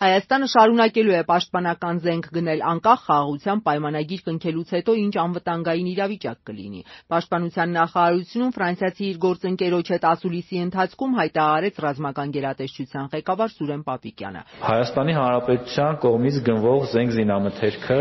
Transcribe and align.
Հայաստանը 0.00 0.46
շարունակելու 0.48 1.12
է 1.12 1.18
պաշտպանական 1.28 1.98
զենք 2.04 2.26
գնել 2.32 2.60
անկախ 2.70 3.00
խաղաղության 3.08 3.58
պայմանագիր 3.66 4.20
կնքելուց 4.28 4.70
հետո 4.74 4.94
ինչ 5.00 5.10
անվտանգային 5.22 5.90
իրավիճակ 5.90 6.38
կլինի։ 6.50 6.80
Պաշտպանության 7.12 7.74
նախարարությունում 7.76 8.54
ֆրանսիացի 8.56 9.04
իր 9.10 9.18
գործընկերոջ 9.24 9.90
հետ 9.92 10.06
ասուլիսի 10.12 10.62
ընթացքում 10.64 11.18
հայտարարեց 11.20 11.82
ռազմական 11.84 12.32
գերատեսչության 12.38 13.12
ղեկավար 13.12 13.52
Սուրեն 13.60 13.84
Պապիկյանը։ 13.90 14.42
Հայաստանի 14.70 15.18
Հանրապետության 15.20 16.00
կողմից 16.08 16.40
գնվող 16.48 16.88
զենք 16.96 17.14
զինամթերքը 17.20 18.00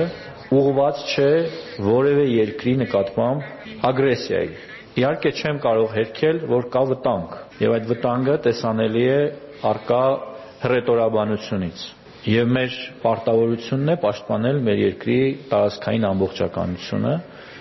ուղղված 0.56 1.06
չէ 1.12 1.30
որևէ 1.90 2.26
երկրի 2.40 2.78
նկատմամբ 2.88 3.84
ագրեսիայի։ 3.92 4.52
Իհարկե 5.00 5.30
չեմ 5.40 5.60
կարող 5.68 5.92
հերքել, 6.00 6.40
որ 6.50 6.64
կա 6.74 6.82
վտանգ, 6.96 7.36
եւ 7.60 7.76
այդ 7.76 7.86
վտանգը 7.92 8.36
տեսանելի 8.48 9.04
է 9.10 9.20
առկա 9.70 10.04
հռետորաբանությունից 10.60 11.84
եւ 12.30 12.50
մեր 12.56 12.74
պարտավորությունն 13.04 13.92
է 13.94 13.96
պաշտպանել 14.04 14.58
մեր 14.66 14.82
երկրի 14.84 15.18
տարածքային 15.54 16.08
ամբողջականությունը 16.10 17.14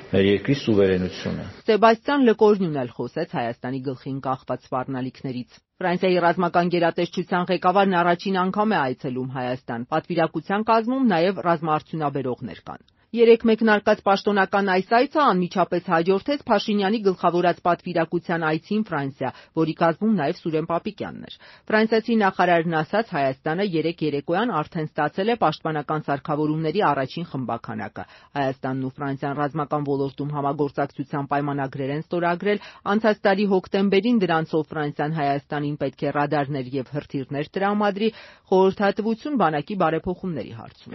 մեր 0.09 0.27
երկրի 0.29 0.56
սուվերենությունը։ 0.62 1.47
Սեբաստիան 1.69 2.27
Լկորնյուն 2.29 2.77
էլ 2.83 2.92
խոսեց 2.98 3.34
Հայաստանի 3.39 3.80
գլխին 3.89 4.19
կախված 4.27 4.66
սպառնալիքներից։ 4.69 5.59
Ֆրանսիայի 5.79 6.20
ռազմական 6.27 6.70
գերատեսչության 6.75 7.48
ղեկավարն 7.53 7.98
առաջին 8.03 8.39
անգամ 8.48 8.73
է 8.75 8.79
այցելում 8.83 9.28
Հայաստան։ 9.39 9.84
Պատվիրակության 9.95 10.65
կազմում 10.73 11.11
նաև 11.15 11.42
ռազմաարդյունաբերողներ 11.48 12.62
կան։ 12.70 12.89
Երեկ 13.09 13.45
մեկնարկած 13.48 14.01
պաշտոնական 14.05 14.67
այս 14.69 14.91
այցը 14.93 15.21
անմիջապես 15.23 15.87
հաջորդեց 15.89 16.43
Փաշինյանի 16.48 16.98
գլխավորած 17.07 17.61
պատվիրակության 17.65 18.43
այցին 18.48 18.83
Ֆրանսիա, 18.84 19.31
որի 19.57 19.75
կազմում 19.79 20.19
նաև 20.19 20.41
Սուրեն 20.43 20.69
Պապիկյանն 20.69 21.23
էր։ 21.25 21.37
Ֆրանսիացի 21.71 22.17
նախարարն 22.23 22.77
ասաց՝ 22.84 23.12
Հայաստանը 23.17 23.65
երեկ 23.79 24.03
երեկոյան 24.05 24.53
արդեն 24.59 24.89
ստացել 24.93 25.33
է 25.33 25.37
պաշտպանական 25.41 26.05
սարքավորումների 26.05 26.84
առաջին 26.89 27.27
խմբաքանակը։ 27.33 28.05
Հայաստանն 28.37 28.84
ու 28.84 28.92
Ֆրանսիան 28.98 29.34
ռազմական 29.41 29.89
ոլորտում 29.89 30.34
համագործակցության 30.37 31.25
պայմանագրեր 31.33 31.91
են 31.97 32.05
ստորագրել։ 32.05 32.62
Անցած 32.93 33.17
տարի 33.25 33.48
հոկտեմբերին 33.56 34.20
դրանցով 34.28 34.69
Ֆրանսիան 34.69 35.17
Հայաստանին 35.17 35.77
պետք 35.81 36.05
է 36.05 36.12
ռադարներ 36.19 36.67
եւ 36.77 36.93
հրթիռներ 36.93 37.50
տրամադրի 37.56 38.09
խորհրդատվություն 38.53 39.39
բանակի 39.39 39.75
բարեփոխումների 39.78 40.53
հարցում։ 40.59 40.93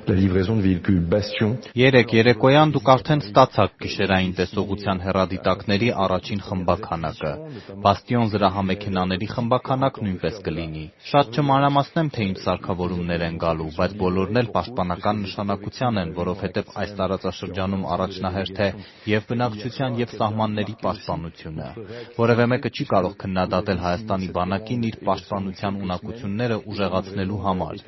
Երեկ 2.03 2.17
երեկոյան 2.19 2.71
դուք 2.75 2.89
արդեն 2.91 3.21
ստացաք 3.23 3.75
գիշերային 3.79 4.31
տեսողության 4.35 5.01
հեռադիտակների 5.03 5.89
առաջին 6.03 6.41
խմբաքանակը։ 6.47 7.29
Բաստիոն 7.85 8.31
զրահամեքենաների 8.33 9.27
խմբաքանակ 9.33 9.99
նույնպես 10.03 10.39
կլինի։ 10.47 10.83
Շատ 11.11 11.39
չմանրամասնեմ, 11.39 12.09
թե 12.13 12.27
ինչ 12.27 12.37
սարքավորումներ 12.43 13.23
են 13.23 13.37
գալու, 13.43 13.69
բայց 13.77 13.95
բոլորն 14.03 14.39
էլ 14.43 14.49
պաշտպանական 14.57 15.21
նշանակության 15.23 16.01
են, 16.03 16.11
որովհետև 16.19 16.73
այս 16.83 16.91
տարածաշրջանում 16.99 17.87
առաջնահերթ 17.93 18.59
է 18.63 18.69
եւ 19.13 19.27
բնակչության 19.31 19.97
եւ 20.03 20.15
սահմանների 20.19 20.75
պաշտպանությունը։ 20.83 21.69
Որևէ 22.19 22.45
մեկը 22.51 22.73
չի 22.73 22.85
կարող 22.91 23.15
քննադատել 23.23 23.83
Հայաստանի 23.87 24.29
բանակին 24.43 24.85
իր 24.91 24.99
պաշտպանության 25.07 25.79
ունակությունները 25.87 26.59
ուժեղացնելու 26.73 27.41
համար։ 27.47 27.83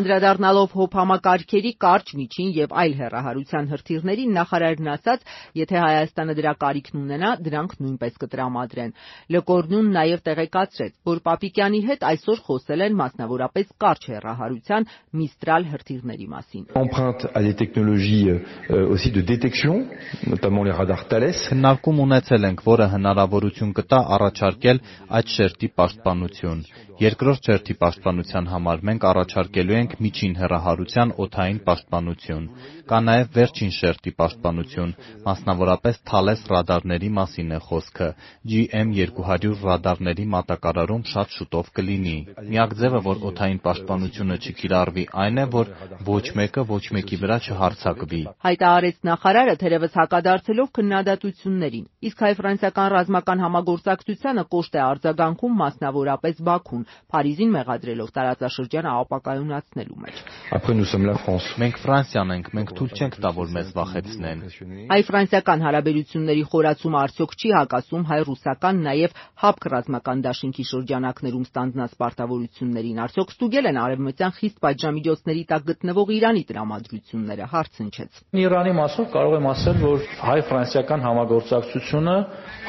Անդրադառնալով 0.00 0.76
ՀՕՊ 0.80 0.90
համակարգերի 1.00 1.72
կարճ, 1.84 2.14
միջին 2.20 2.50
եւ 2.60 2.76
այլ 2.80 2.94
հեռահարության 3.20 3.68
հրթիռներին 3.70 4.32
նախարարն 4.36 4.88
ասաց, 4.94 5.24
եթե 5.60 5.76
Հայաստանը 5.80 6.34
դրա 6.38 6.52
կարիքն 6.64 7.00
ունենա, 7.00 7.30
դրանք 7.44 7.72
նույնպես 7.84 8.16
կտրամադրեն։ 8.22 8.94
Լկորնյուն 9.34 9.90
նաեւ 9.96 10.22
տեղեկացրեց, 10.28 10.92
որ 11.10 11.20
Պապիկյանի 11.28 11.80
հետ 11.90 12.06
այսօր 12.10 12.42
խոսել 12.48 12.84
են 12.86 12.98
մասնավորապես 13.00 13.72
կարճ 13.84 14.08
հեռահարության 14.10 14.88
Միստրալ 15.20 15.68
հրթիռների 15.70 16.28
մասին։ 16.34 16.64
Empreinte 16.80 17.30
à 17.34 17.40
des 17.42 17.54
technologies 17.54 18.40
aussi 18.70 19.10
de 19.10 19.20
détection, 19.20 19.86
notamment 20.26 20.64
les 20.64 20.72
radars 20.72 21.06
Thales։ 21.08 21.36
Քննարկում 21.50 22.04
ունեցել 22.06 22.46
ենք, 22.50 22.64
որը 22.64 22.86
հնարավորություն 22.94 23.74
կտա 23.80 24.00
առաջարկել 24.16 24.80
այդ 25.20 25.34
շերտի 25.36 25.68
պաշտպանություն։ 25.80 26.62
Երկրորդ 27.00 27.46
շերտի 27.48 27.74
պաշտպանության 27.80 28.48
համար 28.52 28.82
մենք 28.88 29.04
առաջարկելու 29.10 29.76
ենք 29.78 29.92
միջին 30.04 30.34
հեռահարության 30.40 31.12
օդային 31.24 31.60
պաշտպանություն։ 31.64 32.48
Կա 32.90 32.98
նաև 33.10 33.30
վերջին 33.34 33.72
շերտի 33.74 34.10
պաշտպանություն, 34.20 34.90
մասնավորապես 35.24 35.96
Thales 36.06 36.42
ռադարների 36.50 37.08
մասին 37.16 37.54
է 37.56 37.58
խոսքը։ 37.66 38.08
GM200 38.50 39.50
ռադարների 39.66 40.26
մատակարարում 40.34 41.02
շատ 41.10 41.34
շուտով 41.36 41.70
կլինի։ 41.78 42.14
Միակ 42.50 42.74
ձևը, 42.80 43.00
որ 43.06 43.24
օդային 43.30 43.60
պաշտպանությունը 43.66 44.36
չկիրառվի, 44.46 45.04
այն 45.24 45.42
է, 45.42 45.46
որ 45.54 45.72
ոչ 46.06 46.24
մեկը 46.38 46.64
ոչ 46.70 46.84
մեկի 46.96 47.18
վրա 47.24 47.38
չհարձակվի։ 47.50 48.22
Հայտարարեց 48.46 48.96
նախարարը, 49.10 49.54
թերևս 49.60 49.98
հակադարձելով 50.00 50.70
քննադատություններին։ 50.78 51.84
Իսկ 52.10 52.24
հայ-ֆրանսիական 52.30 52.88
ռազմական 52.94 53.44
համագործակցությանը 53.44 54.46
կոշտ 54.54 54.78
է 54.78 54.82
արձագանքում 54.86 55.58
մասնավորապես 55.64 56.42
Բաքուն, 56.50 56.86
Փարիզին 57.10 57.50
մեղադրելով 57.58 58.14
տարածաշրջանը 58.20 58.94
ապակայունացնելու 59.00 60.00
մեջ։ 60.04 60.24
Մենք 61.60 61.80
Ֆրանսիան 61.80 62.34
ենք, 62.36 62.50
մենք 62.60 62.74
թույլ 62.80 62.99
չենք 63.00 63.16
տա, 63.24 63.30
որ 63.32 63.52
մեզ 63.54 63.68
վախեցնեն։ 63.76 64.40
Հայ-ֆրանսիական 64.90 65.62
հարաբերությունների 65.64 66.42
խորացումը 66.52 66.98
արդյոք 67.00 67.32
չի 67.40 67.50
հակասում 67.56 68.04
հայ-ռուսական, 68.10 68.80
նաև 68.84 69.14
ՀԱՊԿ 69.40 69.70
ռազմական 69.72 70.22
դաշինքի 70.26 70.64
շրջանակներում 70.70 71.46
ստանձնած 71.48 71.94
պարտավորություններին։ 72.00 73.00
Արդյոք 73.04 73.32
ստուգել 73.34 73.70
են 73.70 73.80
արևմտյան 73.80 74.34
խիստ 74.36 74.56
պատժամիջոցների 74.66 75.44
տակ 75.50 75.62
գտնվող 75.70 76.12
Իրանի 76.20 76.42
տրամադրությունները, 76.50 77.44
հարցնչեց։ 77.54 78.22
Իրանի 78.44 78.72
մասով 78.80 79.06
կարող 79.16 79.36
եմ 79.40 79.50
ասել, 79.50 79.76
որ 79.80 80.08
հայ-ֆրանսիական 80.20 81.04
համագործակցությունը 81.08 82.16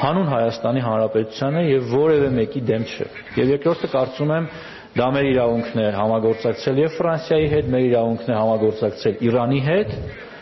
հանուն 0.02 0.30
Հայաստանի 0.32 0.84
Հանրապետության 0.88 1.58
է 1.60 1.64
եւ 1.68 1.90
որևէ 1.92 2.30
մեկի 2.40 2.62
դեմ 2.72 2.86
չէ։ 2.88 3.08
Եվ 3.42 3.52
երկրորդը 3.52 3.92
կարծում 3.92 4.32
եմ 4.38 4.48
դա 4.98 5.06
մեր 5.16 5.28
իրավունքն 5.32 5.80
է 5.82 5.86
համագործակցել 5.96 6.82
եւ 6.82 6.98
Ֆրանսիայի 6.98 7.46
հետ, 7.52 7.70
մեր 7.72 7.86
իրավունքն 7.92 8.32
է 8.32 8.36
համագործակցել 8.42 9.24
Իրանի 9.28 9.60
հետ 9.68 9.96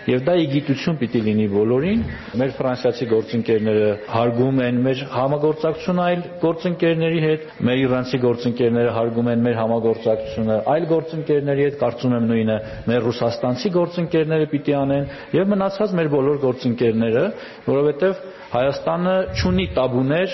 եւ 0.09 0.23
դա 0.25 0.35
իգիտություն 0.43 0.97
պիտի 1.01 1.21
լինի 1.27 1.47
բոլորին։ 1.53 2.03
Մեր 2.41 2.53
ֆրանսիացի 2.57 3.07
գործընկերները 3.11 3.89
հարգում 4.15 4.61
են 4.65 4.79
մեր 4.87 5.03
համագործակցությունը 5.13 6.05
այլ 6.07 6.23
գործընկերների 6.45 7.21
հետ, 7.25 7.45
մեր 7.69 7.83
իրանցի 7.85 8.21
գործընկերները 8.25 8.95
հարգում 8.97 9.31
են 9.35 9.45
մեր 9.47 9.59
համագործակցությունը 9.61 10.57
այլ 10.75 10.87
գործընկերների 10.95 11.67
հետ, 11.69 11.77
կարծում 11.85 12.17
եմ 12.17 12.29
նույնը 12.31 12.57
մեր 12.91 13.05
ռուսաստանցի 13.11 13.73
գործընկերները 13.77 14.49
պիտի 14.55 14.77
անեն 14.81 15.11
եւ 15.37 15.53
մնացած 15.55 15.95
մեր 16.01 16.11
բոլոր 16.17 16.41
գործընկերները, 16.49 17.27
որովհետեւ 17.71 18.25
Հայաստանը 18.51 19.13
ունի 19.47 19.65
տաբուներ 19.77 20.33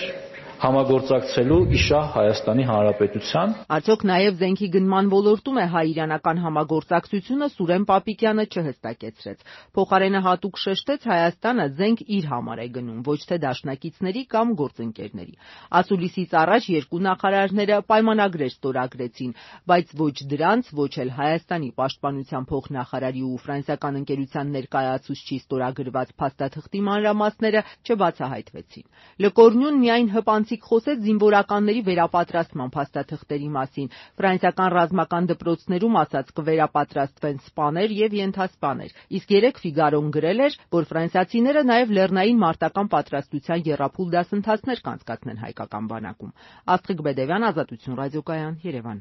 համագործակցելու 0.57 1.57
իշահ 1.77 2.07
Հայաստանի 2.17 2.65
Հանրապետության։ 2.69 3.51
Արդյոք 3.77 4.03
նաև 4.09 4.37
զենքի 4.41 4.69
գնման 4.77 5.09
ոլորտում 5.13 5.59
է 5.61 5.65
հայ-իրանական 5.75 6.39
համագործակցությունը 6.45 7.49
Սուրեն 7.57 7.85
Պապիկյանը 7.91 8.45
չհստակեցրեց։ 8.57 9.45
Փոխարենը 9.77 10.23
հատուկ 10.27 10.61
շեշտեց 10.63 11.05
Հայաստանը 11.13 11.67
զենք 11.77 12.01
իր 12.17 12.29
համար 12.33 12.63
է 12.65 12.69
գնում, 12.77 13.03
ոչ 13.05 13.19
թե 13.29 13.39
դաշնակիցների 13.45 14.23
կամ 14.33 14.55
գործընկերների։ 14.61 15.35
Ասուլիսից 15.77 16.37
առաջ 16.41 16.71
երկու 16.73 17.03
նախարարները 17.05 17.77
պայմանագրեր 17.93 18.53
ստորագրեցին, 18.57 19.37
բայց 19.69 19.87
ոչ 20.01 20.17
դրանց, 20.33 20.73
ոչ 20.81 20.93
էլ 21.05 21.11
Հայաստանի 21.21 21.71
պաշտպանության 21.77 22.49
փոխնախարարի 22.49 23.23
ու 23.27 23.37
ֆրանսիական 23.45 24.01
ընկերության 24.01 24.57
ներկայացուցչի 24.57 25.37
ստորագրված 25.45 26.17
փաստաթղթի 26.17 26.81
մանրամասները 26.87 27.65
չբացահայտվեցին։ 27.87 28.87
Լկորնյուն 29.27 29.81
միայն 29.85 30.11
հպանցիկ 30.47 30.67
խոսեց 30.71 31.01
զինվորականների 31.05 31.81
վերապատրաստման 31.87 32.71
փաստաթղթերի 32.75 33.49
մասին։ 33.57 33.89
Ֆրանսիական 34.21 34.71
ռազմական 34.77 35.27
դպրոցներում 35.31 35.99
ասաց 36.03 36.31
կվերապատրաստվեն 36.39 37.41
սպաներ 37.47 37.95
եւ 37.99 38.15
ենթասպաներ։ 38.21 38.95
Իսկ 39.19 39.35
երեկ 39.37 39.59
Ֆիգարոն 39.67 40.13
գրել 40.15 40.41
էր, 40.47 40.59
որ 40.77 40.89
ֆրանսիացիները 40.91 41.63
նաեւ 41.67 41.95
լեռնային 41.99 42.41
մարտական 42.47 42.91
պատրաստության 42.95 43.67
եռափուլ 43.67 44.09
դասընթացներ 44.15 44.85
կանցկացնեն 44.87 45.43
հայկական 45.43 45.91
բանակում։ 45.91 46.35
Աստղիկ 46.77 47.05
Բեդևյան, 47.11 47.49
Ազատություն 47.51 47.99
ռադիոկայան, 48.07 48.59
Երևան։ 48.71 48.95